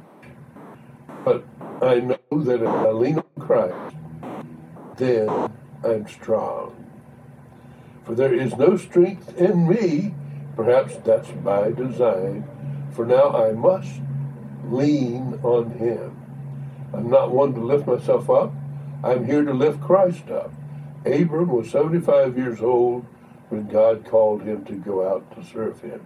But 1.23 1.43
I 1.81 2.01
know 2.01 2.43
that 2.43 2.61
if 2.61 2.69
I 2.69 2.91
lean 2.91 3.17
on 3.17 3.47
Christ, 3.47 3.95
then 4.97 5.51
I'm 5.83 6.07
strong. 6.07 6.85
For 8.03 8.13
there 8.13 8.35
is 8.35 8.55
no 8.57 8.77
strength 8.77 9.35
in 9.39 9.67
me, 9.67 10.13
perhaps 10.55 10.97
that's 10.97 11.31
by 11.31 11.71
design, 11.71 12.47
for 12.91 13.07
now 13.07 13.31
I 13.31 13.53
must 13.53 14.01
lean 14.69 15.39
on 15.41 15.71
Him. 15.71 16.14
I'm 16.95 17.09
not 17.09 17.31
one 17.31 17.53
to 17.53 17.59
lift 17.59 17.87
myself 17.87 18.29
up, 18.29 18.53
I'm 19.03 19.25
here 19.25 19.43
to 19.43 19.53
lift 19.53 19.81
Christ 19.81 20.29
up. 20.29 20.51
Abram 21.05 21.49
was 21.49 21.69
75 21.69 22.37
years 22.37 22.61
old 22.61 23.05
when 23.49 23.67
God 23.67 24.05
called 24.05 24.41
him 24.41 24.65
to 24.65 24.73
go 24.73 25.07
out 25.07 25.35
to 25.35 25.45
serve 25.45 25.81
Him. 25.81 26.05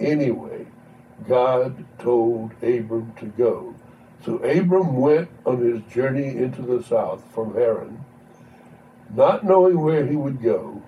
Anyway, 0.00 0.66
God 1.26 1.84
told 1.98 2.52
Abram 2.62 3.12
to 3.20 3.26
go. 3.26 3.74
So 4.24 4.36
Abram 4.38 4.96
went 4.96 5.28
on 5.46 5.60
his 5.60 5.80
journey 5.92 6.36
into 6.36 6.62
the 6.62 6.82
south 6.82 7.24
from 7.32 7.54
Haran, 7.54 8.04
not 9.14 9.44
knowing 9.44 9.80
where 9.80 10.06
he 10.06 10.16
would 10.16 10.42
go, 10.42 10.82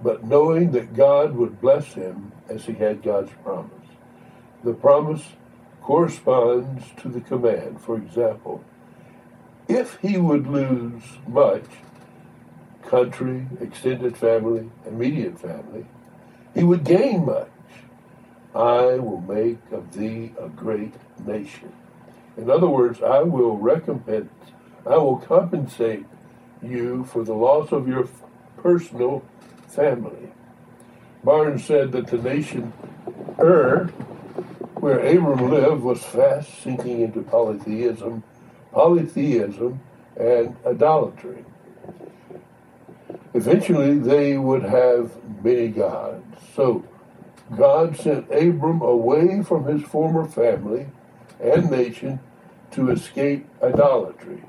but 0.00 0.24
knowing 0.24 0.70
that 0.72 0.94
God 0.94 1.34
would 1.34 1.60
bless 1.60 1.94
him 1.94 2.32
as 2.48 2.64
he 2.64 2.72
had 2.72 3.02
God's 3.02 3.32
promise. 3.42 3.72
The 4.62 4.74
promise 4.74 5.24
corresponds 5.86 6.82
to 6.96 7.08
the 7.08 7.20
command. 7.20 7.80
For 7.80 7.96
example, 7.96 8.64
if 9.68 9.98
he 10.02 10.18
would 10.18 10.48
lose 10.48 11.04
much, 11.28 11.62
country, 12.82 13.46
extended 13.60 14.16
family, 14.16 14.68
immediate 14.84 15.38
family, 15.38 15.86
he 16.54 16.64
would 16.64 16.82
gain 16.82 17.24
much. 17.24 17.48
I 18.52 18.96
will 18.96 19.20
make 19.20 19.58
of 19.70 19.92
thee 19.92 20.32
a 20.40 20.48
great 20.48 20.94
nation. 21.24 21.72
In 22.36 22.50
other 22.50 22.66
words, 22.68 23.00
I 23.00 23.20
will 23.20 23.56
recompense, 23.56 24.32
I 24.84 24.96
will 24.96 25.18
compensate 25.18 26.06
you 26.64 27.04
for 27.04 27.22
the 27.22 27.34
loss 27.34 27.70
of 27.70 27.86
your 27.86 28.08
personal 28.56 29.22
family. 29.68 30.32
Barnes 31.22 31.64
said 31.64 31.92
that 31.92 32.08
the 32.08 32.18
nation 32.18 32.72
Ur, 33.38 33.92
where 34.86 35.04
Abram 35.04 35.50
lived, 35.50 35.82
was 35.82 36.00
fast 36.00 36.62
sinking 36.62 37.00
into 37.00 37.20
polytheism, 37.20 38.22
polytheism, 38.70 39.80
and 40.16 40.54
idolatry. 40.64 41.44
Eventually, 43.34 43.98
they 43.98 44.38
would 44.38 44.62
have 44.62 45.10
many 45.42 45.66
gods. 45.66 46.22
So, 46.54 46.84
God 47.56 47.96
sent 47.96 48.30
Abram 48.30 48.80
away 48.80 49.42
from 49.42 49.64
his 49.64 49.82
former 49.82 50.24
family 50.24 50.86
and 51.40 51.68
nation 51.68 52.20
to 52.70 52.90
escape 52.92 53.44
idolatry. 53.60 54.44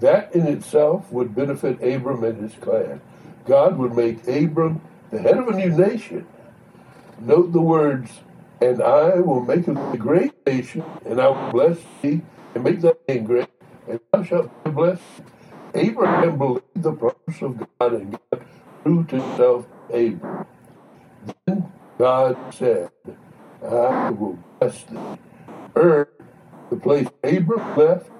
That 0.00 0.34
in 0.34 0.48
itself 0.48 1.12
would 1.12 1.36
benefit 1.36 1.80
Abram 1.80 2.24
and 2.24 2.42
his 2.42 2.60
clan. 2.60 3.00
God 3.46 3.78
would 3.78 3.94
make 3.94 4.26
Abram 4.26 4.80
the 5.12 5.22
head 5.22 5.38
of 5.38 5.46
a 5.46 5.52
new 5.52 5.70
nation. 5.70 6.26
Note 7.20 7.52
the 7.52 7.60
words, 7.60 8.10
and 8.60 8.82
I 8.82 9.20
will 9.20 9.42
make 9.42 9.68
a 9.68 9.74
great 9.96 10.34
nation, 10.46 10.84
and 11.04 11.20
I 11.20 11.28
will 11.28 11.52
bless 11.52 11.78
thee, 12.02 12.22
and 12.54 12.64
make 12.64 12.80
thy 12.80 12.92
name 13.08 13.24
great, 13.24 13.48
and 13.88 14.00
thou 14.12 14.22
shalt 14.22 14.64
be 14.64 14.70
blessed. 14.70 15.02
Abraham 15.74 16.38
believed 16.38 16.64
the 16.76 16.92
promise 16.92 17.42
of 17.42 17.58
God, 17.78 17.94
and 17.94 18.12
God 18.12 18.44
proved 18.82 19.10
himself 19.10 19.66
Abram. 19.90 20.46
Then 21.46 21.72
God 21.98 22.36
said, 22.54 22.90
I 23.62 24.10
will 24.10 24.38
bless 24.60 24.82
thee. 24.84 24.98
Earth 25.76 26.08
the 26.70 26.76
place 26.76 27.08
Abram 27.22 27.76
left 27.76 28.10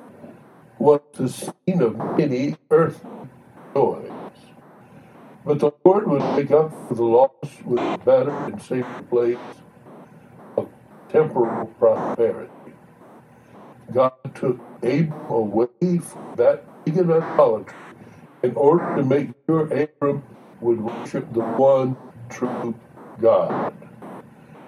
was 0.78 1.00
the 1.14 1.28
scene 1.28 1.83
of 1.83 1.97
many 2.16 2.57
earthly 2.71 3.28
joys. 3.75 4.11
But 5.45 5.61
the 5.61 5.73
Lord 5.85 6.09
would 6.09 6.23
make 6.37 6.50
up 6.50 6.73
for 6.88 6.95
the 6.95 7.04
loss 7.04 7.33
with 7.64 7.80
a 7.80 7.99
better 8.04 8.30
and 8.30 8.61
safer 8.62 9.02
place 9.11 9.38
temporal 11.09 11.67
prosperity. 11.79 12.53
God 13.93 14.12
took 14.35 14.59
Abram 14.83 15.12
away 15.29 15.99
from 15.99 16.35
that 16.37 16.65
pagan 16.85 17.11
idolatry 17.11 17.77
in 18.43 18.55
order 18.55 18.97
to 18.97 19.03
make 19.03 19.31
sure 19.47 19.73
Abram 19.73 20.23
would 20.61 20.81
worship 20.81 21.33
the 21.33 21.41
one 21.41 21.97
true 22.29 22.79
God. 23.21 23.75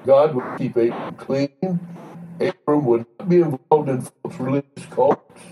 God 0.07 0.35
would 0.35 0.59
keep 0.59 0.77
Abram 0.77 1.15
clean 1.17 1.81
Abram 2.41 2.87
would 2.87 3.05
not 3.19 3.29
be 3.29 3.43
involved 3.43 3.89
in 3.91 4.01
false 4.01 4.41
religious 4.41 4.87
cults. 4.91 5.43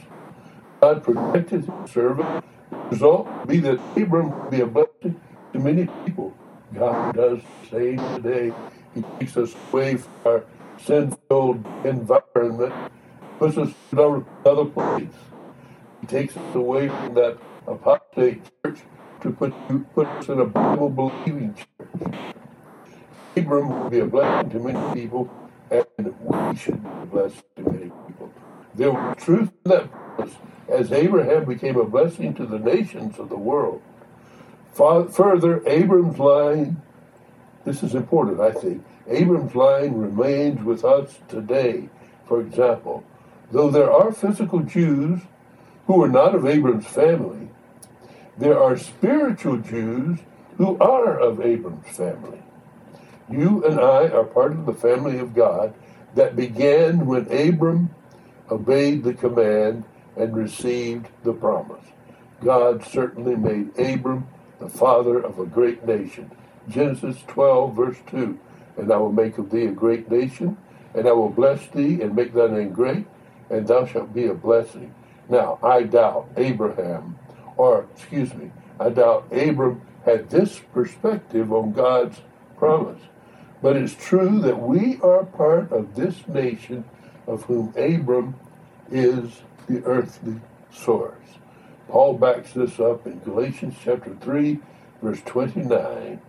God 0.80 1.04
protected 1.04 1.66
his 1.66 1.90
servant. 1.90 2.45
The 2.71 2.76
result 2.90 3.28
would 3.28 3.49
be 3.49 3.59
that 3.61 3.78
Abram 3.97 4.30
would 4.30 4.50
be 4.50 4.61
a 4.62 4.66
blessing 4.66 5.21
to 5.52 5.59
many 5.59 5.87
people. 6.07 6.35
God 6.75 7.14
does 7.14 7.40
the 7.40 7.68
same 7.71 7.99
today. 8.16 8.52
He 8.95 9.02
takes 9.18 9.37
us 9.37 9.54
away 9.71 9.97
from 9.97 10.12
our 10.25 10.45
sin-filled 10.80 11.64
environment, 11.85 12.75
puts 13.38 13.56
us 13.58 13.73
in 13.92 13.99
another 13.99 14.64
place. 14.64 15.08
He 16.00 16.06
takes 16.06 16.37
us 16.37 16.54
away 16.54 16.88
from 16.88 17.14
that 17.14 17.38
apostate 17.66 18.42
church 18.62 18.80
to 19.23 19.30
put, 19.30 19.52
put 19.94 20.06
us 20.06 20.28
in 20.28 20.40
a 20.40 20.47
Bible-believing 20.47 21.54
church. 21.54 22.12
Abram 23.37 23.82
would 23.82 23.90
be 23.90 24.00
a 24.00 24.06
blessing 24.06 24.50
to 24.50 24.58
many 24.58 24.94
people 25.00 25.30
and 25.70 25.85
we 26.20 26.56
should 26.56 26.82
be 26.82 27.06
blessed 27.11 27.42
to 27.56 27.62
many 27.62 27.92
people. 28.06 28.32
There 28.75 28.90
was 28.90 29.16
truth 29.18 29.50
in 29.64 29.70
that 29.70 29.90
promise, 29.90 30.35
as 30.68 30.92
Abraham 30.92 31.44
became 31.44 31.76
a 31.76 31.85
blessing 31.85 32.35
to 32.35 32.47
the 32.47 32.58
nations 32.58 33.18
of 33.18 33.28
the 33.28 33.37
world. 33.37 33.82
Further, 34.75 35.66
Abram's 35.66 36.18
line, 36.18 36.80
this 37.68 37.82
is 37.82 37.94
important, 37.94 38.40
I 38.40 38.50
think, 38.50 38.82
Abram's 39.08 39.54
line 39.54 39.92
remains 39.92 40.64
with 40.64 40.87
us 40.87 41.18
today. 41.28 41.90
For 42.26 42.40
example, 42.40 43.04
though 43.52 43.70
there 43.70 43.92
are 43.92 44.10
physical 44.10 44.60
Jews 44.60 45.20
who 45.87 46.02
are 46.02 46.08
not 46.08 46.34
of 46.34 46.46
Abram's 46.46 46.87
family, 46.87 47.48
there 48.38 48.58
are 48.58 48.78
spiritual 48.78 49.58
Jews 49.58 50.20
who 50.56 50.78
are 50.78 51.18
of 51.18 51.42
Abram's 51.42 51.94
family. 51.94 52.40
You 53.30 53.62
and 53.64 53.78
I 53.78 54.08
are 54.08 54.25
part 54.25 54.52
of 54.52 54.64
the 54.64 54.72
family 54.72 55.18
of 55.18 55.34
God 55.34 55.75
that 56.14 56.37
began 56.37 57.04
when 57.04 57.30
Abram 57.30 57.90
obeyed 58.50 59.04
the 59.04 59.12
command 59.12 59.84
and 60.16 60.34
received 60.34 61.08
the 61.22 61.34
promise. 61.34 61.84
God 62.42 62.82
certainly 62.82 63.37
made 63.37 63.78
Abram 63.78 64.26
the 64.58 64.70
father 64.70 65.20
of 65.20 65.38
a 65.38 65.44
great 65.44 65.84
nation. 65.87 66.30
Genesis 66.68 67.22
12, 67.26 67.75
verse 67.75 67.98
2. 68.10 68.38
And 68.76 68.92
I 68.92 68.96
will 68.96 69.12
make 69.12 69.38
of 69.38 69.50
thee 69.50 69.64
a 69.64 69.72
great 69.72 70.10
nation, 70.10 70.56
and 70.94 71.08
I 71.08 71.12
will 71.12 71.30
bless 71.30 71.66
thee 71.68 72.00
and 72.00 72.14
make 72.14 72.32
thy 72.32 72.46
name 72.46 72.72
great, 72.72 73.06
and 73.50 73.66
thou 73.66 73.87
shalt 73.87 74.14
be 74.14 74.26
a 74.26 74.34
blessing. 74.34 74.94
Now, 75.28 75.58
I 75.62 75.82
doubt 75.82 76.28
Abraham, 76.37 77.18
or 77.56 77.87
excuse 77.94 78.32
me, 78.34 78.50
I 78.80 78.90
doubt 78.90 79.26
Abram 79.32 79.82
had 80.04 80.30
this 80.30 80.60
perspective 80.72 81.52
on 81.52 81.72
God's 81.72 82.20
promise. 82.56 83.00
But 83.60 83.76
it's 83.76 83.94
true 83.94 84.40
that 84.40 84.60
we 84.60 84.98
are 85.02 85.25
part 85.25 85.72
of 85.72 85.94
this 85.94 86.26
nation 86.28 86.84
of 87.26 87.42
whom 87.44 87.75
Abram 87.76 88.37
is 88.90 89.42
the 89.68 89.84
earthly 89.84 90.40
source. 90.72 91.14
Paul 91.88 92.14
backs 92.18 92.52
this 92.52 92.78
up 92.78 93.06
in 93.06 93.18
Galatians 93.20 93.75
chapter 93.82 94.14
3, 94.20 94.58
verse 95.02 95.20
29. 95.25 96.20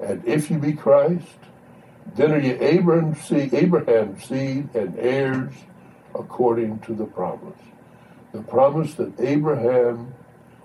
And 0.00 0.24
if 0.24 0.50
you 0.50 0.58
be 0.58 0.72
Christ, 0.72 1.26
then 2.14 2.32
are 2.32 2.40
you 2.40 2.56
Abraham's 2.60 3.20
seed, 3.22 3.52
Abraham's 3.52 4.24
seed 4.24 4.74
and 4.74 4.98
heirs 4.98 5.54
according 6.14 6.80
to 6.80 6.94
the 6.94 7.04
promise. 7.04 7.58
The 8.32 8.42
promise 8.42 8.94
that 8.94 9.18
Abraham 9.20 10.14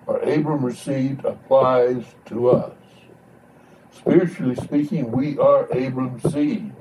or 0.05 0.19
Abram 0.19 0.65
received 0.65 1.25
applies 1.25 2.03
to 2.25 2.49
us. 2.49 2.75
Spiritually 3.91 4.55
speaking, 4.55 5.11
we 5.11 5.37
are 5.37 5.67
Abram's 5.71 6.31
seed. 6.33 6.73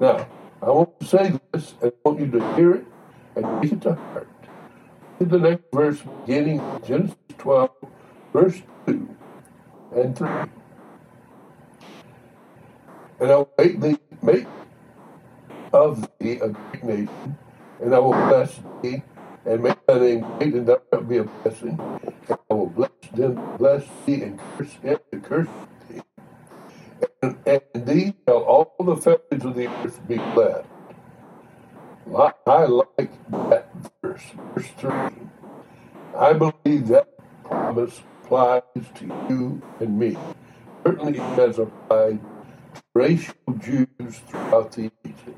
Now, 0.00 0.26
I 0.62 0.70
want 0.70 0.98
to 1.00 1.06
say 1.06 1.38
this 1.52 1.74
and 1.82 1.92
I 1.92 2.08
want 2.08 2.20
you 2.20 2.30
to 2.30 2.54
hear 2.54 2.74
it 2.76 2.86
and 3.36 3.62
take 3.62 3.72
it 3.72 3.80
to 3.82 3.94
heart. 3.94 4.28
In 5.20 5.28
the 5.28 5.38
next 5.38 5.64
verse, 5.72 6.00
beginning 6.24 6.60
Genesis 6.86 7.16
12, 7.38 7.70
verse 8.32 8.62
2 8.86 9.16
and 9.94 10.16
3. 10.16 10.28
And 13.20 13.30
I 13.30 13.36
will 13.36 13.50
make 13.58 13.80
thee 13.80 13.98
make 14.22 14.46
of 15.72 16.08
thee 16.18 16.38
a 16.40 16.48
great 16.48 16.84
nation, 16.84 17.38
and 17.80 17.94
I 17.94 17.98
will 17.98 18.12
bless 18.12 18.60
thee, 18.82 19.02
and 19.46 19.62
make 19.62 19.86
thy 19.86 19.98
name 19.98 20.20
great, 20.38 20.54
and 20.54 20.66
thou 20.66 20.80
shalt 20.92 21.08
be 21.08 21.18
a 21.18 21.24
blessing. 21.24 21.78
And 22.28 22.38
I 22.50 22.54
will 22.54 22.66
bless 22.66 22.90
them, 23.14 23.56
bless 23.58 23.84
thee, 24.06 24.22
and 24.22 24.40
curse 24.56 24.76
and 24.84 25.24
curse 25.24 25.48
thee. 25.88 26.02
And, 27.22 27.38
and 27.46 27.86
thee 27.86 28.14
shall 28.26 28.42
all 28.42 28.74
the 28.78 28.96
families 28.96 29.44
of 29.44 29.54
the 29.54 29.68
earth 29.68 30.00
be 30.08 30.16
blessed. 30.16 30.66
I 32.46 32.64
like 32.66 33.12
that 33.30 33.70
verse, 34.02 34.22
verse 34.54 34.68
3. 34.78 34.90
I 36.18 36.32
believe 36.34 36.88
that 36.88 37.08
promise 37.44 38.02
applies 38.24 38.62
to 38.96 39.06
you 39.30 39.62
and 39.80 39.98
me. 39.98 40.16
Certainly 40.84 41.18
it 41.18 41.38
has 41.38 41.58
applied 41.58 42.20
racial 42.94 43.34
Jews 43.58 44.20
throughout 44.28 44.72
the 44.72 44.90
ages. 45.04 45.34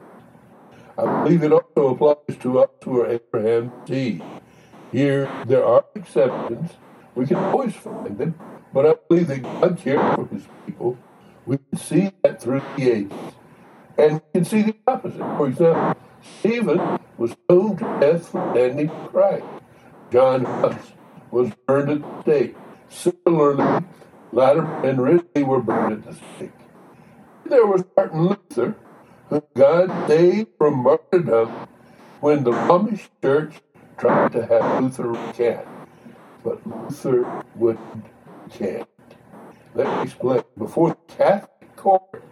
I 0.98 1.22
believe 1.22 1.42
it 1.42 1.52
also 1.52 1.88
applies 1.88 2.38
to 2.40 2.60
us 2.60 2.70
who 2.84 3.00
are 3.00 3.06
Abraham's 3.06 3.72
seed. 3.88 4.22
Here, 4.92 5.30
there 5.46 5.64
are 5.64 5.84
exceptions. 5.94 6.72
We 7.14 7.26
can 7.26 7.36
always 7.36 7.74
find 7.74 8.18
them, 8.18 8.34
but 8.72 8.86
I 8.86 8.94
believe 9.08 9.28
that 9.28 9.42
God 9.42 9.78
cares 9.78 10.14
for 10.14 10.26
his 10.26 10.44
people. 10.66 10.98
We 11.46 11.58
can 11.58 11.78
see 11.78 12.12
that 12.22 12.42
through 12.42 12.62
the 12.76 12.90
ages. 12.90 13.34
And 13.98 14.14
we 14.14 14.40
can 14.40 14.44
see 14.44 14.62
the 14.62 14.76
opposite. 14.86 15.18
For 15.18 15.48
example, 15.48 15.96
Stephen 16.38 16.98
was 17.18 17.32
stoned 17.44 17.78
to 17.78 17.98
death 18.00 18.28
for 18.28 18.50
standing 18.52 18.88
for 18.88 19.08
Christ. 19.08 19.44
John 20.10 20.44
Huss 20.44 20.92
was 21.30 21.50
burned 21.66 21.90
at 21.90 22.00
the 22.00 22.22
stake. 22.22 22.56
Similarly, 22.88 23.84
Latimer 24.32 24.84
and 24.84 25.00
Ridley 25.00 25.42
were 25.42 25.60
burned 25.60 25.92
at 25.92 26.04
the 26.04 26.14
stake. 26.36 26.63
There 27.46 27.66
was 27.66 27.84
Martin 27.96 28.28
Luther, 28.28 28.74
who 29.28 29.42
God 29.54 30.08
saved 30.08 30.48
from 30.56 30.82
martyrdom 30.82 31.68
when 32.20 32.44
the 32.44 32.52
Romish 32.52 33.08
church 33.22 33.60
tried 33.98 34.32
to 34.32 34.46
have 34.46 34.82
Luther 34.82 35.08
recant. 35.08 35.66
But 36.42 36.66
Luther 36.66 37.44
wouldn't 37.54 38.04
recant. 38.46 38.88
Let 39.74 39.86
me 39.96 40.02
explain. 40.04 40.42
Before 40.56 40.90
the 40.90 41.14
Catholic 41.14 41.76
court, 41.76 42.24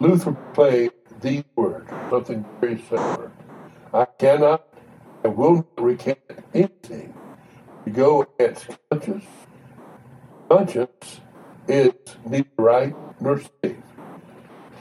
Luther 0.00 0.36
played 0.52 0.92
these 1.20 1.44
words, 1.56 1.90
something 2.10 2.44
very 2.60 2.82
similar. 2.88 3.32
I 3.92 4.04
cannot 4.18 4.66
I 5.24 5.28
will 5.28 5.54
not 5.54 5.80
recant 5.80 6.18
anything 6.52 7.14
to 7.84 7.90
go 7.90 8.26
against 8.38 8.66
conscience. 8.90 9.24
Conscience 10.50 11.20
is 11.68 11.92
neither 12.26 12.48
right 12.58 12.96
nor 13.20 13.40
safe. 13.62 13.76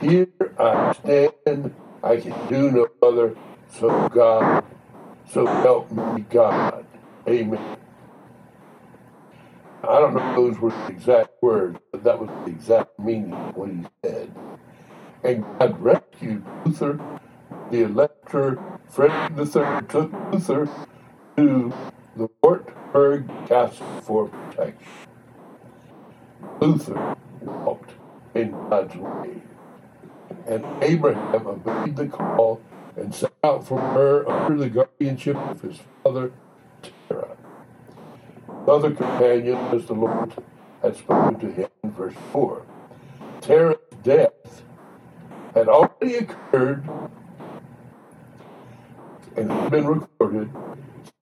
Here 0.02 0.28
I 0.60 0.94
stand, 0.94 1.76
I 2.04 2.18
can 2.18 2.50
do 2.50 2.72
no 2.72 2.88
other, 3.02 3.36
so 3.72 4.10
God, 4.10 4.66
so 5.32 5.46
help 5.46 5.92
me 5.92 6.26
God. 6.30 6.86
Amen. 7.28 7.78
I 9.84 10.00
don't 10.00 10.14
know 10.16 10.30
if 10.30 10.36
those 10.36 10.60
were 10.60 10.70
the 10.72 10.88
exact 10.88 11.32
words, 11.42 11.80
but 11.92 12.04
that 12.04 12.20
was 12.20 12.30
the 12.46 12.52
exact 12.52 13.00
meaning 13.00 13.34
of 13.34 13.56
what 13.58 13.70
he 13.70 13.86
said 14.04 14.34
and 15.24 15.46
God 15.60 15.80
rescued 15.82 16.46
Luther. 16.66 17.00
The 17.72 17.84
elector 17.84 18.62
Frederick 18.90 19.32
III 19.38 19.88
took 19.88 20.14
Luther 20.32 20.70
to 21.38 21.74
the 22.16 22.30
Wartburg 22.44 23.28
Castle 23.48 23.88
for 24.04 24.28
protection. 24.28 24.88
Luther 26.60 27.16
walked 27.42 27.92
in 28.36 28.52
God's 28.70 28.96
way, 28.96 29.42
and 30.48 30.66
Abraham 30.82 31.48
obeyed 31.48 31.96
the 31.96 32.08
call 32.08 32.62
and 32.96 33.14
set 33.14 33.34
out 33.44 33.68
from 33.68 33.80
Ur 33.80 34.28
under 34.28 34.58
the 34.58 34.70
guardianship 34.70 35.36
of 35.36 35.62
his 35.62 35.80
father 36.04 36.32
Terah. 37.08 37.38
Other 38.68 38.92
companion 38.92 39.58
as 39.76 39.86
the 39.86 39.94
Lord 39.94 40.34
had 40.82 40.96
spoken 40.96 41.40
to 41.40 41.52
him 41.52 41.70
in 41.84 41.92
verse 41.92 42.16
4. 42.32 42.66
Terah's 43.42 43.78
death 44.04 44.64
had 45.54 45.68
already 45.68 46.16
occurred 46.16 46.88
and 49.36 49.52
had 49.52 49.72
been 49.72 49.86
recorded. 49.86 50.50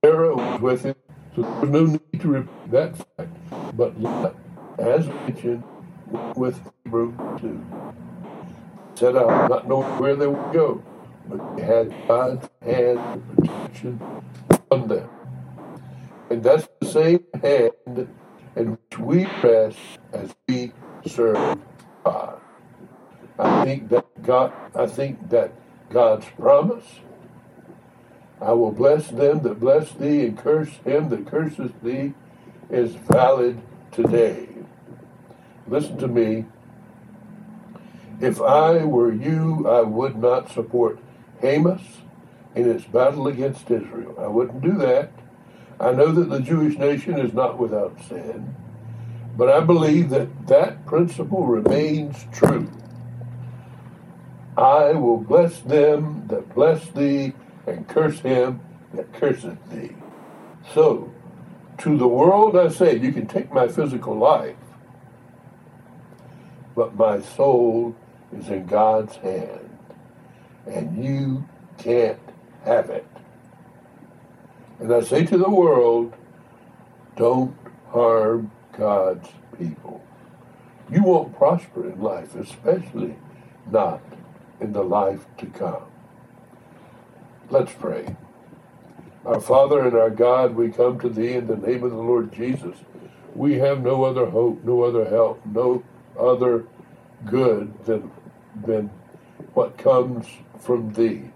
Terah 0.03 0.35
was 0.35 0.61
with 0.61 0.83
him, 0.83 0.95
so 1.35 1.41
there 1.41 1.51
was 1.51 1.69
no 1.69 1.85
need 1.85 2.21
to 2.21 2.27
repeat 2.27 2.71
that 2.71 2.97
fact. 2.97 3.77
But 3.77 3.99
Lot, 3.99 4.35
as 4.77 5.07
mentioned, 5.07 5.63
with 6.35 6.59
Abram 6.85 7.17
too. 7.39 7.65
Set 8.95 9.15
out 9.15 9.49
not 9.49 9.67
knowing 9.67 9.99
where 9.99 10.15
they 10.15 10.27
would 10.27 10.53
go, 10.53 10.83
but 11.27 11.57
they 11.57 11.63
had 11.63 11.93
God's 12.07 12.49
hand 12.61 12.99
of 12.99 13.35
protection 13.35 13.99
on 14.71 14.87
them. 14.87 15.09
And 16.29 16.43
that's 16.43 16.67
the 16.79 16.87
same 16.87 17.25
hand 17.41 18.07
in 18.55 18.71
which 18.71 18.99
we 18.99 19.25
rest 19.43 19.77
as 20.13 20.33
we 20.47 20.71
serve 21.05 21.57
God. 22.03 22.39
I 23.39 23.65
think 23.65 23.89
that 23.89 24.05
God, 24.21 24.53
I 24.75 24.85
think 24.85 25.29
that 25.29 25.51
God's 25.89 26.25
promise, 26.37 26.85
I 28.39 28.53
will 28.53 28.71
bless 28.71 29.07
them 29.09 29.41
that 29.43 29.59
bless 29.59 29.91
thee 29.91 30.25
and 30.25 30.37
curse 30.37 30.69
him 30.85 31.09
that 31.09 31.27
curses 31.27 31.71
thee, 31.83 32.13
is 32.69 32.95
valid 32.95 33.61
today. 33.91 34.47
Listen 35.71 35.97
to 35.99 36.07
me. 36.09 36.45
If 38.19 38.41
I 38.41 38.83
were 38.83 39.13
you, 39.13 39.67
I 39.69 39.81
would 39.81 40.17
not 40.17 40.51
support 40.51 40.99
Hamas 41.41 41.81
in 42.53 42.69
its 42.69 42.83
battle 42.83 43.27
against 43.27 43.71
Israel. 43.71 44.15
I 44.19 44.27
wouldn't 44.27 44.61
do 44.61 44.73
that. 44.73 45.11
I 45.79 45.93
know 45.93 46.11
that 46.11 46.29
the 46.29 46.41
Jewish 46.41 46.77
nation 46.77 47.17
is 47.17 47.33
not 47.33 47.57
without 47.57 47.97
sin, 48.09 48.53
but 49.37 49.47
I 49.47 49.61
believe 49.61 50.09
that 50.09 50.47
that 50.47 50.85
principle 50.85 51.47
remains 51.47 52.27
true. 52.33 52.69
I 54.57 54.91
will 54.91 55.17
bless 55.19 55.59
them 55.61 56.25
that 56.27 56.53
bless 56.53 56.89
thee, 56.89 57.33
and 57.65 57.87
curse 57.87 58.19
him 58.19 58.59
that 58.93 59.13
curseth 59.13 59.57
thee. 59.71 59.95
So, 60.73 61.13
to 61.77 61.97
the 61.97 62.09
world 62.09 62.57
I 62.57 62.67
say, 62.67 62.97
you 62.97 63.13
can 63.13 63.25
take 63.25 63.53
my 63.53 63.69
physical 63.69 64.15
life, 64.15 64.57
but 66.75 66.95
my 66.95 67.21
soul 67.21 67.95
is 68.37 68.49
in 68.49 68.65
God's 68.65 69.15
hand, 69.17 69.77
and 70.65 71.03
you 71.03 71.47
can't 71.77 72.19
have 72.63 72.89
it. 72.89 73.07
And 74.79 74.93
I 74.93 75.01
say 75.01 75.25
to 75.25 75.37
the 75.37 75.49
world, 75.49 76.13
don't 77.15 77.55
harm 77.89 78.51
God's 78.77 79.27
people. 79.57 80.03
You 80.91 81.03
won't 81.03 81.35
prosper 81.37 81.89
in 81.89 82.01
life, 82.01 82.35
especially 82.35 83.15
not 83.69 84.01
in 84.59 84.73
the 84.73 84.83
life 84.83 85.25
to 85.37 85.45
come. 85.47 85.83
Let's 87.49 87.73
pray. 87.73 88.15
Our 89.25 89.39
Father 89.39 89.81
and 89.81 89.95
our 89.95 90.09
God, 90.09 90.55
we 90.55 90.69
come 90.69 90.99
to 90.99 91.09
Thee 91.09 91.33
in 91.33 91.47
the 91.47 91.57
name 91.57 91.83
of 91.83 91.91
the 91.91 91.97
Lord 91.97 92.33
Jesus. 92.33 92.75
We 93.35 93.59
have 93.59 93.83
no 93.83 94.03
other 94.03 94.25
hope, 94.25 94.63
no 94.63 94.83
other 94.83 95.05
help, 95.05 95.45
no 95.45 95.83
other 96.19 96.65
good 97.25 97.73
than, 97.85 98.11
than 98.65 98.89
what 99.53 99.77
comes 99.77 100.27
from 100.59 100.93
Thee. 100.93 101.31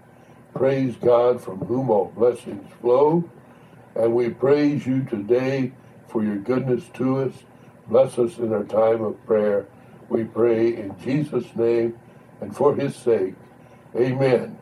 Praise 0.54 0.96
God 0.96 1.42
from 1.42 1.58
whom 1.58 1.90
all 1.90 2.12
blessings 2.16 2.70
flow. 2.80 3.28
And 3.94 4.14
we 4.14 4.30
praise 4.30 4.86
you 4.86 5.04
today 5.04 5.72
for 6.08 6.22
your 6.22 6.36
goodness 6.36 6.84
to 6.94 7.18
us. 7.18 7.32
Bless 7.88 8.18
us 8.18 8.38
in 8.38 8.52
our 8.52 8.64
time 8.64 9.02
of 9.02 9.24
prayer. 9.26 9.66
We 10.08 10.24
pray 10.24 10.76
in 10.76 10.98
Jesus' 11.00 11.54
name 11.56 11.98
and 12.40 12.54
for 12.54 12.74
his 12.74 12.94
sake. 12.96 13.34
Amen. 13.94 14.58